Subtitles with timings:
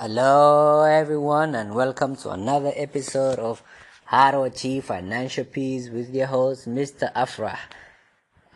[0.00, 3.62] Hello, everyone, and welcome to another episode of
[4.06, 7.12] How to Achieve Financial Peace with your host, Mr.
[7.14, 7.58] Afra.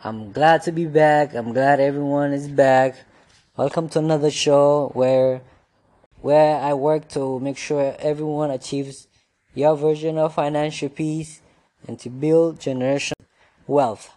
[0.03, 1.35] I'm glad to be back.
[1.35, 2.95] I'm glad everyone is back.
[3.55, 5.41] Welcome to another show where
[6.21, 9.07] where I work to make sure everyone achieves
[9.53, 11.41] your version of financial peace
[11.87, 13.13] and to build generational
[13.67, 14.11] wealth.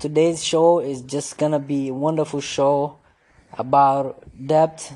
[0.00, 2.98] Today's show is just gonna be a wonderful show
[3.56, 4.92] about debt.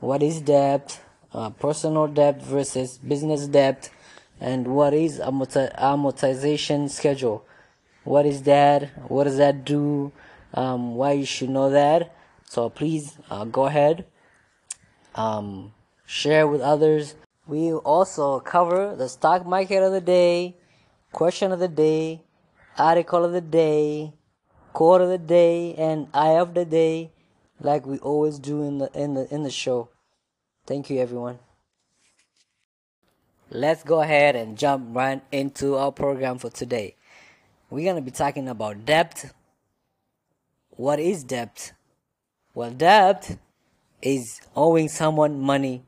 [0.00, 0.98] What is debt?
[1.32, 3.88] Uh, personal debt versus business debt,
[4.40, 7.44] and what is amorti- amortization schedule?
[8.02, 8.90] What is that?
[9.08, 10.10] What does that do?
[10.54, 12.16] Um, why you should know that?
[12.48, 14.06] So please uh, go ahead,
[15.14, 15.72] um,
[16.04, 17.14] share with others.
[17.46, 20.56] We also cover the stock market of the day,
[21.12, 22.22] question of the day,
[22.76, 24.14] article of the day,
[24.72, 27.12] quote of the day, and ayah of the day,
[27.60, 29.88] like we always do in the in the in the show.
[30.66, 31.38] Thank you, everyone.
[33.50, 36.94] Let's go ahead and jump right into our program for today.
[37.68, 39.32] We're gonna be talking about debt.
[40.70, 41.72] What is debt?
[42.54, 43.38] Well, debt
[44.02, 45.84] is owing someone money,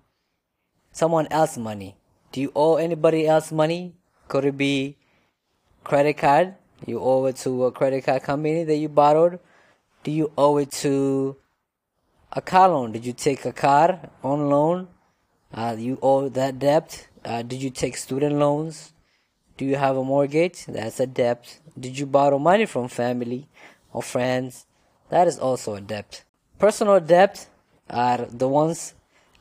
[0.92, 1.96] someone else money.
[2.30, 3.94] Do you owe anybody else money?
[4.28, 4.96] Could it be
[5.84, 6.54] credit card?
[6.86, 9.38] You owe it to a credit card company that you borrowed?
[10.02, 11.36] Do you owe it to
[12.32, 12.92] a car loan?
[12.92, 14.88] Did you take a car on loan?
[15.52, 17.08] Uh, you owe that debt.
[17.24, 18.92] Uh, did you take student loans?
[19.58, 20.64] Do you have a mortgage?
[20.66, 21.60] That's a debt.
[21.78, 23.48] Did you borrow money from family
[23.92, 24.66] or friends?
[25.10, 26.24] That is also a debt.
[26.58, 27.46] Personal debt
[27.90, 28.94] are the ones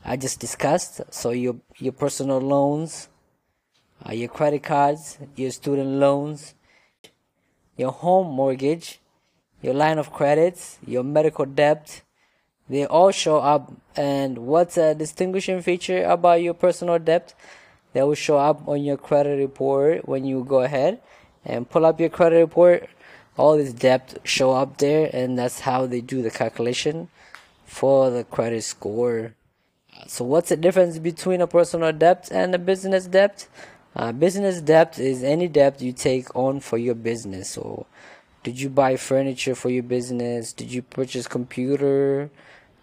[0.04, 1.00] I just discussed.
[1.10, 3.08] So your your personal loans,
[4.06, 6.54] uh, your credit cards, your student loans,
[7.76, 9.00] your home mortgage,
[9.62, 12.02] your line of credits, your medical debt.
[12.68, 13.72] They all show up.
[13.96, 17.34] And what's a distinguishing feature about your personal debt?
[17.92, 21.00] They will show up on your credit report when you go ahead
[21.44, 22.88] and pull up your credit report.
[23.36, 27.08] All this debt show up there, and that's how they do the calculation
[27.64, 29.34] for the credit score.
[30.06, 33.46] So, what's the difference between a personal debt and a business debt?
[33.96, 37.50] Uh, business debt is any debt you take on for your business.
[37.50, 37.86] So,
[38.42, 40.52] did you buy furniture for your business?
[40.52, 42.30] Did you purchase computer?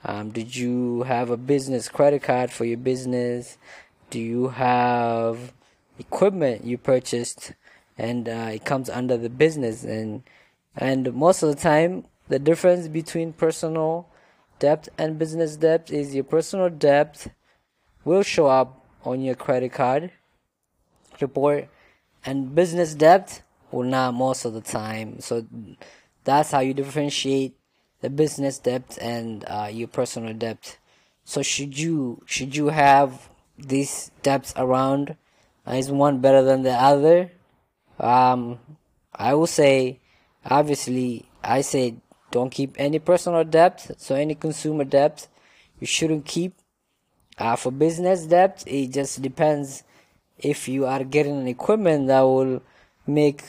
[0.05, 3.57] Um, did you have a business credit card for your business?
[4.09, 5.53] Do you have
[5.99, 7.53] equipment you purchased
[7.97, 10.23] and uh, it comes under the business and
[10.75, 14.07] and most of the time the difference between personal
[14.59, 17.27] debt and business debt is your personal debt
[18.05, 20.09] will show up on your credit card
[21.19, 21.67] report
[22.25, 23.41] and business debt
[23.71, 25.19] will not most of the time.
[25.19, 25.45] So
[26.23, 27.55] that's how you differentiate
[28.01, 30.77] the business debt and uh, your personal debt
[31.29, 35.15] so should you should you have these debts around
[35.67, 37.31] uh, is one better than the other?
[37.99, 38.57] Um
[39.13, 39.99] i will say
[40.43, 41.97] obviously i say
[42.31, 45.27] don't keep any personal debt so any consumer debt
[45.79, 46.53] you shouldn't keep.
[47.37, 49.83] Uh, for business debt it just depends
[50.39, 52.61] if you are getting an equipment that will
[53.07, 53.43] make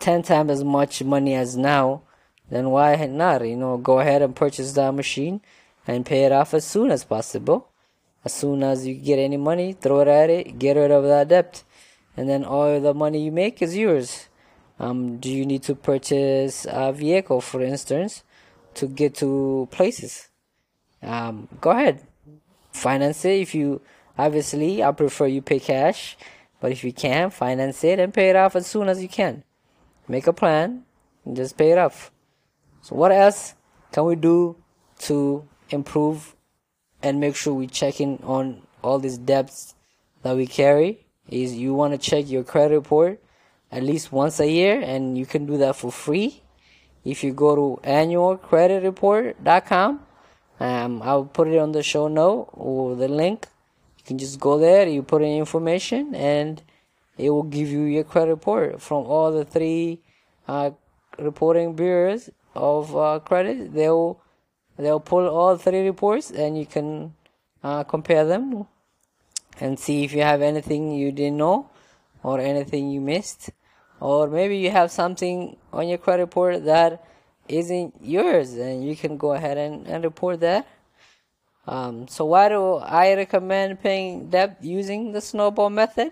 [0.00, 2.02] 10 times as much money as now
[2.50, 5.40] then why not you know go ahead and purchase that machine
[5.86, 7.68] and pay it off as soon as possible.
[8.24, 11.28] As soon as you get any money throw it at it get rid of that
[11.28, 11.62] debt
[12.16, 14.28] and then all the money you make is yours.
[14.80, 18.22] Um, do you need to purchase a vehicle for instance
[18.74, 20.28] to get to places?
[21.02, 22.06] Um, go ahead.
[22.72, 23.80] Finance it if you
[24.18, 26.16] obviously i prefer you pay cash
[26.60, 29.44] but if you can finance it and pay it off as soon as you can.
[30.06, 30.84] Make a plan
[31.24, 32.10] and just pay it off.
[32.82, 33.54] So what else
[33.92, 34.56] can we do
[35.00, 36.34] to improve
[37.02, 39.74] and make sure we check in on all these debts
[40.22, 41.04] that we carry?
[41.28, 43.22] Is you want to check your credit report
[43.70, 46.42] at least once a year and you can do that for free.
[47.04, 50.00] If you go to annualcreditreport.com
[50.60, 53.46] um, i'll put it on the show note or the link
[54.08, 56.62] can just go there you put in information and
[57.18, 60.00] it will give you your credit report from all the three
[60.48, 60.70] uh,
[61.18, 63.74] reporting bureaus of uh, credit.
[63.74, 64.18] They'll
[64.78, 67.14] they'll pull all three reports and you can
[67.62, 68.66] uh, compare them
[69.60, 71.68] and see if you have anything you didn't know
[72.22, 73.50] or anything you missed.
[74.00, 77.04] Or maybe you have something on your credit report that
[77.48, 80.66] isn't yours and you can go ahead and, and report that
[81.68, 86.10] um, so why do i recommend paying debt using the snowball method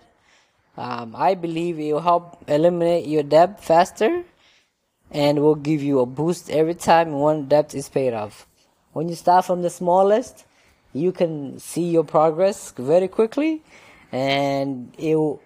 [0.76, 4.22] um, i believe it will help eliminate your debt faster
[5.10, 8.46] and will give you a boost every time one debt is paid off
[8.92, 10.44] when you start from the smallest
[10.92, 13.62] you can see your progress very quickly
[14.12, 15.40] and it will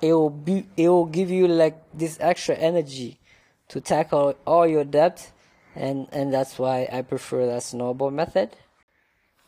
[0.00, 3.18] it will be it will give you like this extra energy
[3.68, 5.30] to tackle all your debt
[5.74, 8.56] and and that's why I prefer that snowball method.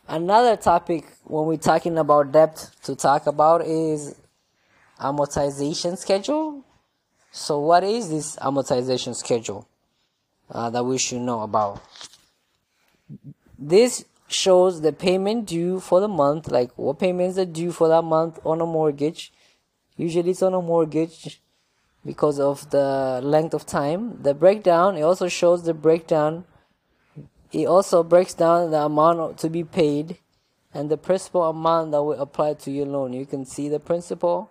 [0.08, 4.14] Another topic when we're talking about debt to talk about is
[4.98, 6.64] amortization schedule.
[7.30, 9.68] So what is this amortization schedule
[10.50, 11.82] uh, that we should know about?
[13.58, 18.02] This shows the payment due for the month, like what payments are due for that
[18.02, 19.30] month on a mortgage.
[19.98, 21.42] Usually it's on a mortgage
[22.06, 24.22] because of the length of time.
[24.22, 26.46] The breakdown, it also shows the breakdown.
[27.52, 30.18] It also breaks down the amount to be paid
[30.74, 33.12] and the principal amount that will apply to your loan.
[33.12, 34.50] You can see the principal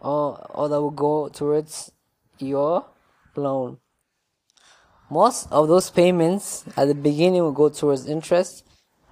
[0.00, 1.90] or, or that will go towards
[2.38, 2.84] your
[3.34, 3.78] loan.
[5.10, 8.66] Most of those payments at the beginning will go towards interest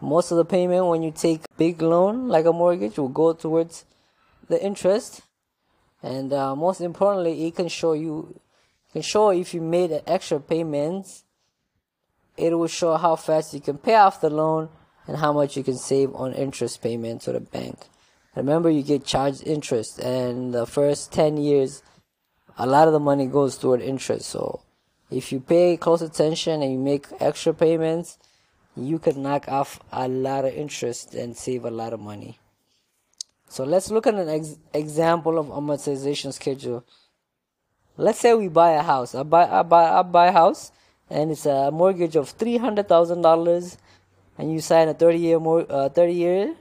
[0.05, 3.85] most of the payment when you take big loan like a mortgage will go towards
[4.49, 5.23] the interest
[6.02, 8.38] and uh, most importantly it can show you
[8.93, 11.25] can show if you made an extra payments
[12.37, 14.69] it will show how fast you can pay off the loan
[15.07, 17.79] and how much you can save on interest payment to the bank
[18.35, 21.83] remember you get charged interest and the first 10 years
[22.57, 24.61] a lot of the money goes toward interest so
[25.11, 28.19] if you pay close attention and you make extra payments
[28.77, 32.39] you could knock off a lot of interest and save a lot of money.
[33.49, 36.85] So let's look at an ex- example of amortization schedule.
[37.97, 39.15] Let's say we buy a house.
[39.15, 40.73] I buy, I buy, I buy a house,
[41.15, 43.79] and it's a mortgage of three hundred thousand dollars,
[44.37, 46.57] and you sign a thirty year more, uh, thirty year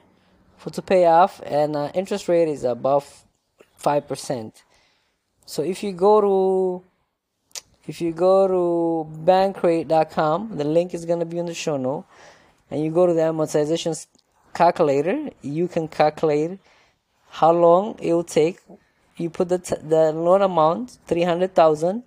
[0.57, 3.25] for to pay off, and uh, interest rate is above
[3.75, 4.63] five percent.
[5.45, 6.83] So if you go to
[7.87, 12.05] if you go to bankrate.com, the link is going to be in the show note,
[12.69, 14.05] and you go to the amortization
[14.53, 16.59] calculator, you can calculate
[17.41, 18.59] how long it will take.
[19.17, 22.03] You put the t- the loan amount, three hundred thousand.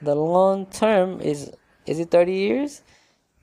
[0.00, 1.52] The loan term is
[1.86, 2.82] is it thirty years?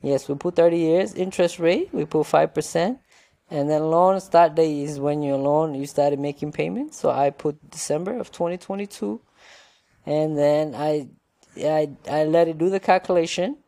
[0.02, 1.14] Yes, we put thirty years.
[1.14, 2.98] Interest rate we put five percent,
[3.50, 6.98] and then loan start date is when your loan you started making payments.
[6.98, 9.20] So I put December of twenty twenty two,
[10.06, 11.08] and then I
[11.56, 13.58] I, I let it do the calculation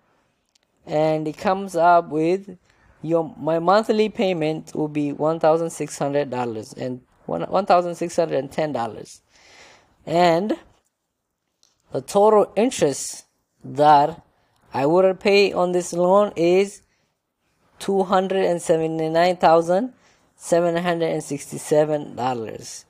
[0.87, 2.56] and it comes up with
[3.02, 7.94] your my monthly payment will be one thousand six hundred dollars and one one thousand
[7.94, 9.22] six hundred and ten dollars
[10.05, 10.56] and
[11.93, 13.25] the total interest
[13.64, 14.22] that
[14.73, 16.83] I would pay on this loan is
[17.79, 19.93] two hundred and seventy nine thousand
[20.37, 22.85] seven hundred and sixty seven dollars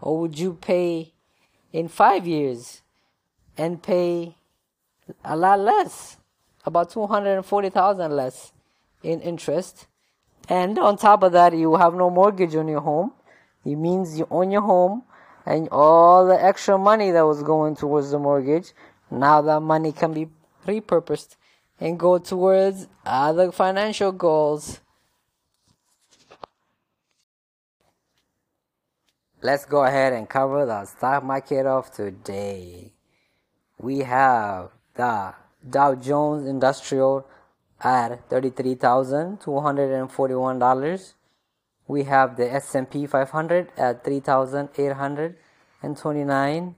[0.00, 1.12] Or would you pay
[1.72, 2.82] in five years
[3.56, 4.36] and pay
[5.24, 6.18] a lot less,
[6.64, 8.52] about 240,000 less
[9.02, 9.86] in interest?
[10.48, 13.12] And on top of that, you have no mortgage on your home.
[13.64, 15.04] It means you own your home
[15.46, 18.72] and all the extra money that was going towards the mortgage,
[19.10, 20.28] now that money can be
[20.66, 21.36] repurposed
[21.80, 24.80] and go towards other financial goals.
[29.44, 32.94] Let's go ahead and cover the stock market of today.
[33.78, 35.34] We have the
[35.68, 37.26] Dow Jones Industrial
[37.78, 41.14] at $33,241.
[41.86, 46.74] We have the S&P 500 at 3,829.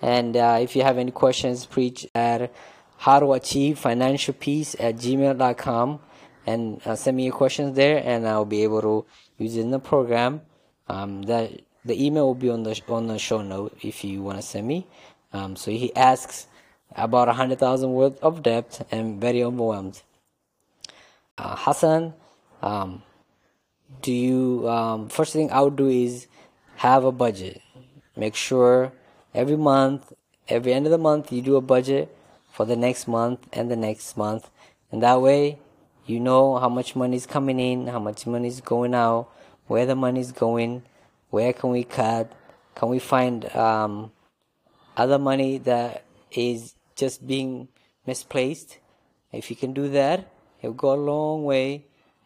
[0.00, 2.52] And uh, if you have any questions, preach at
[2.98, 6.00] how to achieve financial peace at gmail.com
[6.46, 9.06] and uh, send me your questions there, and I'll be able to
[9.38, 10.42] use it in the program.
[10.88, 14.42] Um, the email will be on the on the show note if you want to
[14.42, 14.86] send me.
[15.32, 16.46] Um, so he asks
[16.96, 20.02] about a hundred thousand worth of debt and very overwhelmed.
[21.38, 22.14] Uh, Hassan,
[22.62, 23.02] um,
[24.00, 26.26] do you um, first thing I would do is
[26.76, 27.60] have a budget.
[28.16, 28.92] Make sure
[29.34, 30.12] every month,
[30.48, 32.14] every end of the month, you do a budget
[32.50, 34.50] for the next month and the next month,
[34.90, 35.58] and that way
[36.06, 39.28] you know how much money is coming in, how much money is going out,
[39.66, 40.82] where the money is going,
[41.30, 42.32] where can we cut,
[42.74, 44.10] can we find um,
[44.96, 47.52] other money that is just being
[48.06, 48.70] misplaced.
[49.40, 50.18] If you can do that,
[50.60, 51.66] it'll go a long way.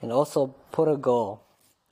[0.03, 0.41] And also
[0.77, 1.31] put a goal.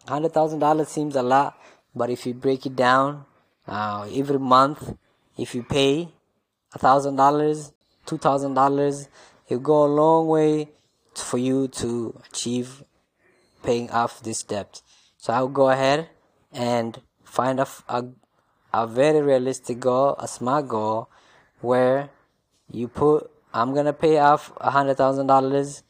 [0.06, 1.56] Hundred thousand dollars seems a lot,
[1.94, 3.24] but if you break it down,
[3.66, 4.80] uh, every month,
[5.44, 5.92] if you pay
[6.76, 7.72] a thousand dollars,
[8.04, 9.08] two thousand dollars,
[9.48, 10.68] it'll go a long way
[11.14, 11.88] for you to
[12.28, 12.84] achieve
[13.62, 14.82] paying off this debt.
[15.16, 16.10] So I'll go ahead
[16.52, 18.04] and find a, a,
[18.74, 21.08] a very realistic goal, a smart goal,
[21.62, 22.10] where
[22.70, 25.82] you put, I'm gonna pay off a hundred thousand dollars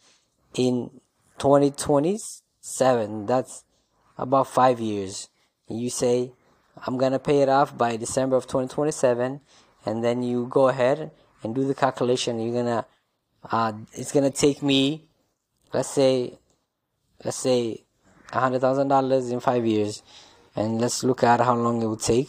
[0.54, 0.90] in
[1.38, 3.26] 2027.
[3.26, 3.64] That's
[4.18, 5.28] about five years.
[5.68, 6.32] You say,
[6.86, 9.40] I'm gonna pay it off by December of 2027,
[9.86, 11.10] and then you go ahead
[11.42, 12.38] and do the calculation.
[12.40, 12.86] You're gonna,
[13.50, 15.04] uh, it's gonna take me,
[15.72, 16.38] let's say,
[17.24, 17.84] let's say,
[18.32, 20.02] a hundred thousand dollars in five years,
[20.56, 22.28] and let's look at how long it would take.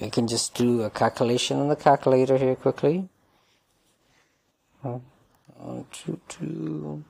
[0.00, 3.06] We can just do a calculation on the calculator here quickly.
[4.80, 5.02] One,
[5.92, 7.04] two, two.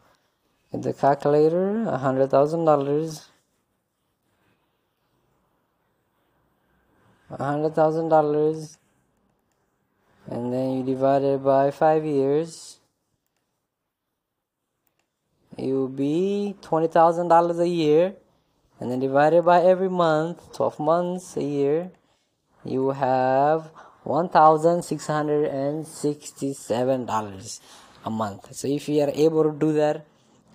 [0.73, 3.29] In the calculator, a hundred thousand dollars.
[7.31, 8.79] Hundred thousand dollars.
[10.27, 12.81] And then you divide it by five years.
[15.57, 18.15] It will be twenty thousand dollars a year.
[18.81, 21.93] And then divided by every month 12 months a year
[22.65, 23.71] you have
[24.05, 27.61] one thousand six hundred and sixty seven dollars
[28.05, 28.55] a month.
[28.55, 30.07] So if you are able to do that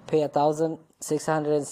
[0.08, 1.66] pay a thousand six hundred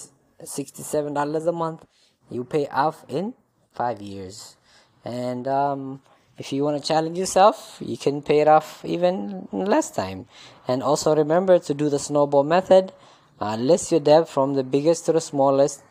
[0.44, 1.84] sixty seven dollars a month
[2.30, 3.34] you pay off in
[3.72, 4.56] five years.
[5.04, 6.00] And um,
[6.38, 10.26] if you want to challenge yourself you can pay it off even less time.
[10.66, 12.92] And also remember to do the snowball method.
[13.40, 15.82] Uh, list your debt from the biggest to the smallest.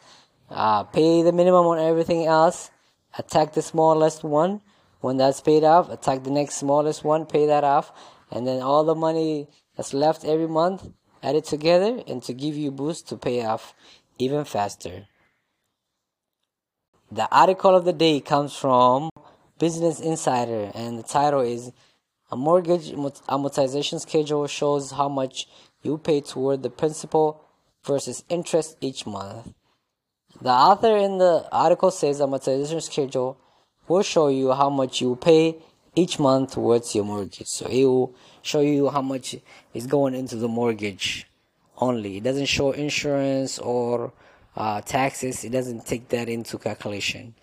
[0.50, 2.72] Uh, pay the minimum on everything else
[3.17, 4.62] attack the smallest one.
[5.01, 7.91] When that's paid off attack the next smallest one pay that off.
[8.32, 10.89] And then all the money that's left every month
[11.24, 13.74] add it together and to give you boost to pay off
[14.20, 15.08] even faster.
[17.12, 19.10] The article of the day comes from
[19.60, 21.72] Business Insider, and the title is
[22.32, 25.48] A Mortgage Amortization Schedule Shows How Much
[25.84, 27.46] You Pay Toward the Principal
[27.86, 29.53] versus Interest Each Month.
[30.42, 33.38] The author in the article says amortization schedule
[33.88, 35.58] will show you how much you pay
[35.96, 37.48] each month towards your mortgage.
[37.48, 39.36] So it will show you how much
[39.74, 41.28] is going into the mortgage
[41.78, 42.18] only.
[42.18, 44.12] It doesn't show insurance or
[44.56, 47.36] uh, taxes, it doesn't take that into calculation.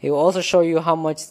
[0.00, 1.22] It will also show you how much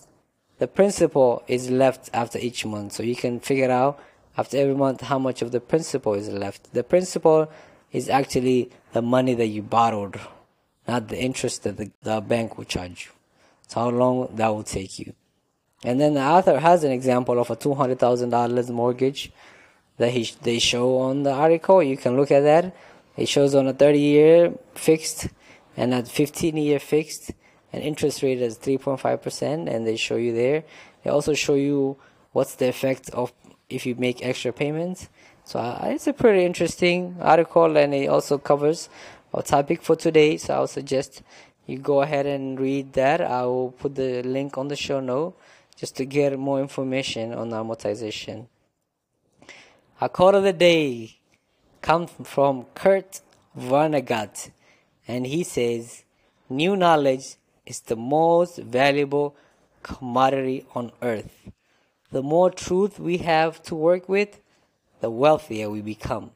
[0.59, 2.93] the principal is left after each month.
[2.93, 3.99] So you can figure out
[4.37, 6.73] after every month how much of the principal is left.
[6.73, 7.51] The principal
[7.91, 10.19] is actually the money that you borrowed
[10.87, 13.11] not the interest that the, the bank will charge you.
[13.63, 15.13] It's how long that will take you.
[15.83, 19.31] And then the author has an example of a two hundred thousand dollars mortgage
[19.97, 21.81] that he they show on the article.
[21.81, 22.75] You can look at that.
[23.17, 25.27] It shows on a thirty year fixed
[25.75, 27.31] and a fifteen year fixed,
[27.73, 30.63] and interest rate is three point five percent, and they show you there.
[31.03, 31.97] They also show you
[32.31, 33.33] what's the effect of
[33.69, 35.09] if you make extra payments.
[35.45, 38.89] So uh, it's a pretty interesting article, and it also covers
[39.33, 40.37] our topic for today.
[40.37, 41.21] So I'll suggest
[41.65, 43.21] you go ahead and read that.
[43.21, 45.37] I will put the link on the show note
[45.75, 48.47] just to get more information on amortization.
[49.99, 51.19] Our quote of the day
[51.81, 53.21] comes from Kurt
[53.57, 54.51] Vonnegut,
[55.07, 56.03] and he says,
[56.49, 57.35] New knowledge
[57.65, 59.35] is the most valuable
[59.83, 61.51] commodity on earth.
[62.11, 64.39] The more truth we have to work with,
[64.99, 66.31] the wealthier we become.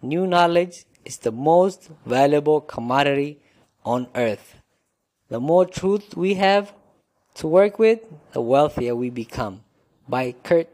[0.00, 3.38] New knowledge is the most valuable commodity
[3.84, 4.56] on earth.
[5.28, 6.74] The more truth we have
[7.34, 8.00] to work with,
[8.32, 9.62] the wealthier we become.
[10.08, 10.68] By Kurt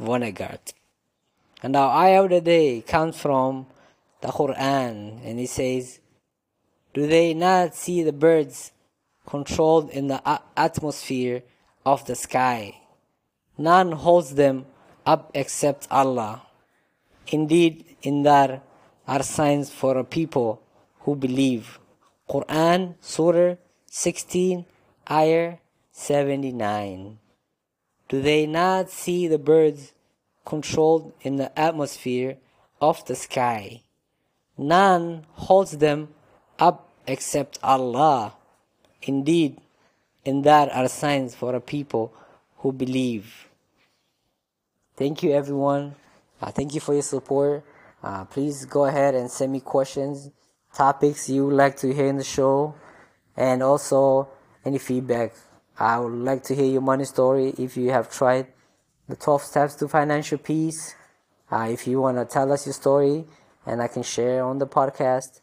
[0.00, 0.72] Vonnegut.
[1.62, 3.66] And our ayah of the day comes from
[4.20, 6.00] the Quran, and it says,
[6.94, 8.72] Do they not see the birds
[9.26, 10.20] controlled in the
[10.56, 11.42] atmosphere
[11.84, 12.80] of the sky?
[13.58, 14.66] None holds them
[15.04, 16.42] up except Allah.
[17.28, 18.62] Indeed, in that
[19.06, 20.62] are signs for a people
[21.00, 21.78] who believe.
[22.28, 24.64] Quran, Surah 16,
[25.10, 25.58] Ayah
[25.92, 27.18] 79.
[28.08, 29.92] Do they not see the birds
[30.44, 32.38] controlled in the atmosphere
[32.80, 33.82] of the sky?
[34.58, 36.08] None holds them
[36.58, 38.34] up except Allah.
[39.02, 39.60] Indeed,
[40.24, 42.12] in that are signs for a people
[42.58, 43.48] who believe.
[44.96, 45.94] Thank you, everyone.
[46.40, 47.64] Uh, thank you for your support.
[48.06, 50.30] Uh, please go ahead and send me questions,
[50.72, 52.72] topics you would like to hear in the show,
[53.36, 54.28] and also
[54.64, 55.34] any feedback.
[55.76, 58.46] I would like to hear your money story if you have tried
[59.08, 60.94] the 12 steps to financial peace.
[61.50, 63.24] Uh, if you want to tell us your story
[63.66, 65.40] and I can share on the podcast.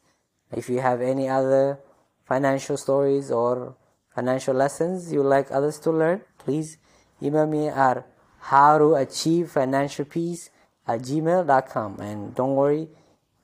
[0.50, 1.80] If you have any other
[2.24, 3.76] financial stories or
[4.16, 6.78] financial lessons you like others to learn, please
[7.22, 8.08] email me at
[8.40, 10.50] how to achieve financial peace
[10.88, 12.00] at gmail.com.
[12.00, 12.88] And don't worry,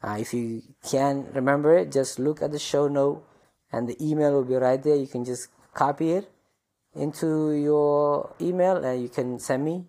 [0.03, 3.23] uh, if you can't remember it, just look at the show note
[3.71, 4.95] and the email will be right there.
[4.95, 6.31] You can just copy it
[6.95, 9.85] into your email and you can send me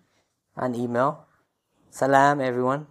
[0.57, 1.27] an email.
[1.91, 2.87] Salam everyone.